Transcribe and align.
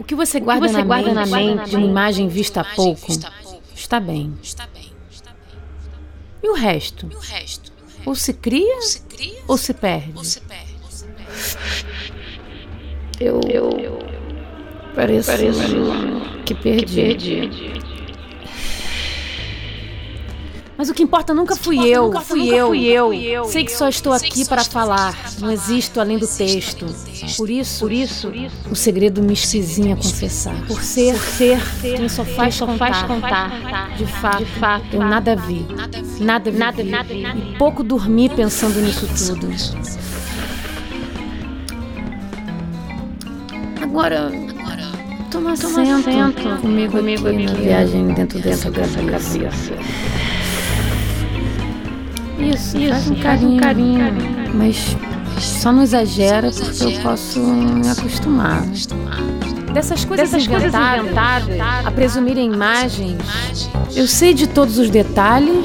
O 0.00 0.02
que 0.02 0.14
você 0.14 0.40
guarda, 0.40 0.66
você 0.66 0.78
na, 0.78 0.82
guarda 0.82 1.12
mente 1.12 1.14
na 1.14 1.26
mente 1.26 1.70
de 1.70 1.76
uma 1.76 1.86
imagem 1.86 2.26
vista 2.26 2.62
há 2.62 2.64
pouco 2.64 3.06
está 3.74 4.00
bem. 4.00 4.32
E 6.42 6.48
o 6.48 6.54
resto? 6.54 7.06
Ou 8.06 8.14
se 8.14 8.32
cria 8.32 8.78
ou 9.46 9.58
se 9.58 9.74
perde? 9.74 10.40
Eu, 13.20 13.42
eu 13.46 13.98
pareço, 14.94 15.30
pareço 15.30 15.60
que 16.46 16.54
perdi. 16.54 16.86
que 16.86 16.94
perdi. 16.94 17.89
Mas 20.80 20.88
o 20.88 20.94
que 20.94 21.02
importa 21.02 21.34
nunca 21.34 21.54
fui 21.54 21.86
eu, 21.86 22.04
nunca 22.06 22.22
fui 22.22 22.40
nunca 22.40 22.54
eu. 22.54 23.08
fui 23.08 23.26
eu. 23.26 23.44
Sei 23.44 23.66
que 23.66 23.70
só 23.70 23.86
estou 23.86 24.14
aqui 24.14 24.48
para 24.48 24.64
falar, 24.64 25.14
não 25.38 25.52
existo 25.52 26.00
além 26.00 26.16
do 26.16 26.26
texto. 26.26 26.86
Por 27.36 27.50
isso, 27.50 27.80
Por 27.80 27.92
isso, 27.92 28.32
o 28.70 28.74
segredo 28.74 29.22
me 29.22 29.34
esquisinha 29.34 29.94
confessar. 29.94 30.56
Por 30.66 30.82
ser, 30.82 31.18
ser 31.18 31.60
quem 31.82 32.08
só 32.08 32.24
faz 32.24 32.54
só 32.54 32.64
contar. 32.64 32.94
faz 32.94 33.02
contar. 33.02 33.94
De 33.94 34.06
fato, 34.06 34.86
eu 34.94 35.00
nada 35.00 35.36
vi, 35.36 35.66
nada 35.68 36.50
vi, 36.50 36.58
Nada, 36.58 36.82
nada, 36.82 37.12
e 37.12 37.58
pouco 37.58 37.82
dormi 37.82 38.30
pensando 38.30 38.80
nisso 38.80 39.06
tudo. 39.06 39.50
Agora, 43.82 44.32
toma, 45.30 45.54
Toma 45.54 45.82
assento, 45.82 46.04
comigo, 46.62 46.92
comigo 46.92 47.28
aqui, 47.28 47.44
na 47.44 47.52
viagem 47.52 48.06
dentro 48.14 48.40
dessa 48.40 48.70
dentro 48.70 48.80
dessa 48.80 49.02
cabeça. 49.02 50.09
Isso, 52.54 52.76
Isso, 52.78 52.90
faz 52.90 53.10
um 53.10 53.14
carinho, 53.16 53.54
um 53.54 53.58
carinho. 53.58 54.54
mas 54.54 54.96
só 55.38 55.72
não 55.72 55.82
exagera 55.82 56.50
porque 56.50 56.84
eu 56.84 56.92
posso 57.02 57.38
me 57.40 57.88
acostumar. 57.88 58.62
Dessas 59.72 60.04
coisas, 60.04 60.30
Dessas 60.30 60.48
coisas 60.48 60.68
inventadas, 60.74 61.44
inventadas, 61.44 61.86
a 61.86 61.90
presumirem 61.92 62.52
imagens, 62.52 63.16
eu 63.94 64.06
sei 64.08 64.34
de 64.34 64.46
todos 64.48 64.78
os 64.78 64.90
detalhes 64.90 65.64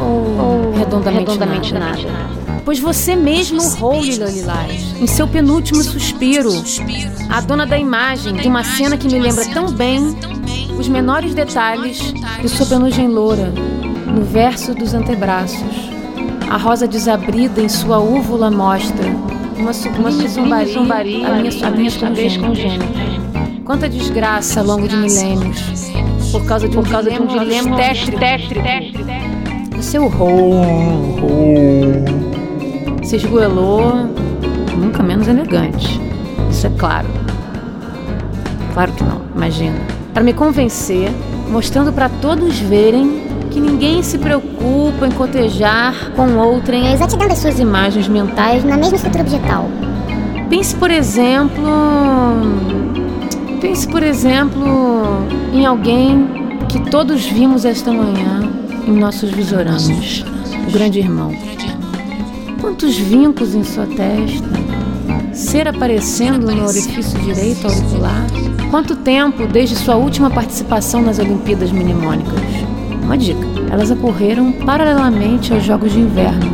ou, 0.00 0.66
Ou 0.66 0.72
redondamente, 0.72 1.30
redondamente 1.30 1.72
nada. 1.74 2.02
nada. 2.02 2.42
Pois 2.64 2.78
você 2.80 3.14
mesmo 3.16 3.60
roule 3.76 4.16
Lilás, 4.16 4.94
em 5.00 5.06
seu 5.06 5.26
penúltimo 5.28 5.82
suspiro, 5.82 6.50
a 7.28 7.40
dona 7.40 7.64
da 7.66 7.78
imagem 7.78 8.34
de 8.34 8.48
uma 8.48 8.64
cena 8.64 8.96
que 8.96 9.06
me 9.08 9.18
lembra 9.20 9.44
tão 9.46 9.70
bem 9.72 10.16
os 10.78 10.88
menores 10.88 11.34
detalhes 11.34 11.98
de 12.40 12.48
sua 12.48 12.66
penugem 12.66 13.08
loura, 13.08 13.52
no 14.06 14.24
verso 14.24 14.74
dos 14.74 14.94
antebraços. 14.94 15.91
A 16.52 16.58
rosa 16.58 16.86
desabrida 16.86 17.62
em 17.62 17.68
sua 17.70 17.98
úvula 17.98 18.50
mostra 18.50 19.06
uma 19.56 19.72
sublime 19.72 20.28
zombaria, 20.28 20.74
zombaria, 20.74 21.28
a 21.28 21.34
minha 21.36 21.50
surdez 21.50 21.96
congênita. 21.96 22.46
congênita. 22.46 23.62
Quanta 23.64 23.88
desgraça 23.88 24.60
ao 24.60 24.66
longo 24.66 24.86
de 24.86 24.94
milênios, 24.94 25.62
por 26.30 26.44
causa 26.44 26.68
de 26.68 26.76
um 26.76 26.82
Por 26.82 26.90
causa 26.90 27.10
de 27.10 27.22
um 27.22 27.26
dilema 27.26 27.74
obstétrico. 27.74 28.18
obstétrico. 28.18 29.78
O 29.78 29.82
seu 29.82 30.08
rol 30.08 30.62
se 33.02 33.16
esgoelou, 33.16 34.10
nunca 34.76 35.02
menos 35.02 35.28
elegante. 35.28 35.98
Isso 36.50 36.66
é 36.66 36.70
claro. 36.78 37.08
Claro 38.74 38.92
que 38.92 39.04
não, 39.04 39.22
imagina. 39.34 39.78
Para 40.12 40.22
me 40.22 40.34
convencer, 40.34 41.10
mostrando 41.48 41.94
para 41.94 42.10
todos 42.10 42.58
verem 42.58 43.21
que 43.52 43.60
ninguém 43.60 44.02
se 44.02 44.18
preocupa 44.18 45.06
em 45.06 45.10
cotejar 45.10 46.10
com 46.16 46.36
outrem 46.38 46.88
a 46.88 46.92
exatidão 46.94 47.28
das 47.28 47.38
suas 47.38 47.58
imagens 47.58 48.08
mentais 48.08 48.64
na 48.64 48.76
mesma 48.76 48.96
estrutura 48.96 49.22
objetal. 49.22 49.68
Pense, 50.48 50.74
por 50.74 50.90
exemplo. 50.90 51.62
Pense, 53.60 53.86
por 53.86 54.02
exemplo, 54.02 54.64
em 55.52 55.66
alguém 55.66 56.26
que 56.68 56.90
todos 56.90 57.26
vimos 57.26 57.64
esta 57.64 57.92
manhã 57.92 58.50
em 58.86 58.92
nossos 58.92 59.30
visoramas. 59.30 60.24
O 60.66 60.70
grande 60.72 60.98
irmão. 60.98 61.32
Quantos 62.60 62.96
vincos 62.96 63.54
em 63.54 63.62
sua 63.62 63.86
testa? 63.86 64.48
Ser 65.32 65.68
aparecendo 65.68 66.50
no 66.52 66.66
orifício 66.66 67.18
direito 67.20 67.66
auricular? 67.66 68.26
Quanto 68.70 68.96
tempo 68.96 69.46
desde 69.46 69.76
sua 69.76 69.96
última 69.96 70.30
participação 70.30 71.02
nas 71.02 71.18
Olimpíadas 71.18 71.70
Minimônicas? 71.70 72.61
Uma 73.12 73.18
dica: 73.18 73.46
elas 73.70 73.90
ocorreram 73.90 74.50
paralelamente 74.50 75.52
aos 75.52 75.62
Jogos 75.62 75.92
de 75.92 76.00
Inverno. 76.00 76.50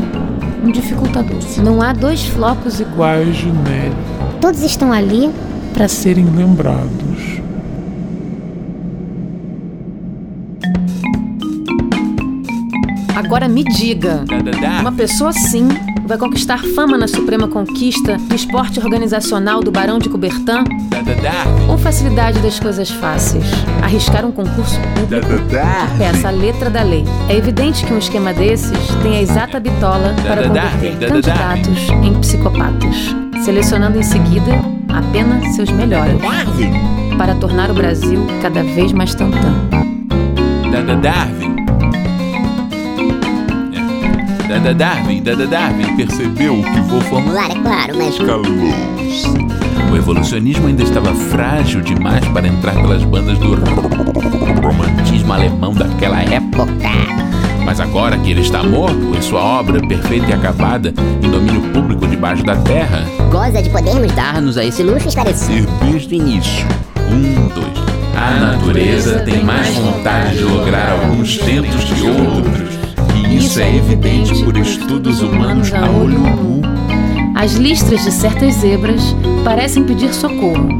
Um 0.64 0.72
dificultador. 0.72 1.38
Não 1.62 1.80
há 1.80 1.92
dois 1.92 2.24
flocos 2.24 2.80
iguais 2.80 3.36
de 3.36 3.46
neve 3.46 3.94
Todos 4.40 4.62
estão 4.62 4.92
ali 4.92 5.30
para 5.72 5.86
serem 5.86 6.24
lembrados. 6.24 7.47
Agora 13.18 13.48
me 13.48 13.64
diga, 13.64 14.24
uma 14.80 14.92
pessoa 14.92 15.30
assim 15.30 15.66
vai 16.06 16.16
conquistar 16.16 16.62
fama 16.72 16.96
na 16.96 17.08
suprema 17.08 17.48
conquista 17.48 18.16
do 18.16 18.34
esporte 18.36 18.78
organizacional 18.78 19.60
do 19.60 19.72
Barão 19.72 19.98
de 19.98 20.08
Coubertin 20.08 20.62
ou 21.68 21.76
facilidade 21.76 22.38
das 22.38 22.60
coisas 22.60 22.88
fáceis? 22.88 23.44
Arriscar 23.82 24.24
um 24.24 24.30
concurso 24.30 24.78
público? 24.94 25.26
Peça 25.98 26.28
a 26.28 26.30
letra 26.30 26.70
da 26.70 26.84
lei. 26.84 27.04
É 27.28 27.34
evidente 27.34 27.84
que 27.84 27.92
um 27.92 27.98
esquema 27.98 28.32
desses 28.32 28.86
tem 29.02 29.16
a 29.16 29.20
exata 29.20 29.58
bitola 29.58 30.14
para 30.24 30.46
converter 30.46 31.08
candidatos 31.08 31.88
em 32.04 32.14
psicopatas, 32.20 33.16
selecionando 33.44 33.98
em 33.98 34.04
seguida 34.04 34.52
apenas 34.88 35.56
seus 35.56 35.70
melhores, 35.72 36.20
para 37.18 37.34
tornar 37.34 37.68
o 37.68 37.74
Brasil 37.74 38.24
cada 38.40 38.62
vez 38.62 38.92
mais 38.92 39.12
tantã. 39.12 39.52
Dada 40.70 40.94
Darwin. 40.94 41.47
Dada 44.68 44.84
Darwin, 44.84 45.22
Dada 45.22 45.46
Darwin 45.46 45.96
percebeu 45.96 46.62
que 46.62 46.80
vou 46.82 47.00
formular 47.00 47.50
é 47.50 47.54
claro, 47.54 47.96
mas 47.96 48.18
calou-se. 48.18 49.26
O 49.90 49.96
evolucionismo 49.96 50.66
ainda 50.66 50.82
estava 50.82 51.14
frágil 51.14 51.80
demais 51.80 52.22
para 52.28 52.46
entrar 52.46 52.74
pelas 52.74 53.02
bandas 53.02 53.38
do 53.38 53.54
romantismo 54.60 55.32
alemão 55.32 55.72
daquela 55.72 56.20
época. 56.20 56.66
Mas 57.64 57.80
agora 57.80 58.18
que 58.18 58.30
ele 58.30 58.42
está 58.42 58.62
morto, 58.62 59.16
em 59.16 59.22
sua 59.22 59.42
obra 59.42 59.80
perfeita 59.80 60.26
e 60.26 60.32
acabada, 60.34 60.92
em 61.22 61.30
domínio 61.30 61.62
público 61.72 62.06
debaixo 62.06 62.44
da 62.44 62.56
terra, 62.56 63.06
goza 63.30 63.62
de 63.62 63.70
podermos 63.70 64.12
dar-nos 64.12 64.58
a 64.58 64.64
esse 64.66 64.82
luxo 64.82 65.08
esclarecer. 65.08 65.62
ser 65.62 65.66
desde 65.90 66.14
o 66.14 66.16
início. 66.18 66.66
Um, 67.10 67.48
dois. 67.54 67.78
A 68.14 68.32
natureza 68.38 69.20
tem 69.20 69.42
mais 69.42 69.74
vontade 69.76 70.36
de 70.36 70.44
lograr 70.44 70.92
alguns 70.92 71.38
tentos 71.38 71.84
que 71.84 72.02
outros. 72.02 72.77
É 73.60 73.74
evidente 73.74 74.44
por 74.44 74.56
estudos 74.56 75.20
humanos 75.20 75.72
a 75.74 75.90
olho 75.90 76.20
nu. 76.20 76.62
As 77.34 77.54
listras 77.54 78.04
de 78.04 78.12
certas 78.12 78.54
zebras 78.54 79.16
parecem 79.44 79.82
pedir 79.84 80.14
socorro. 80.14 80.78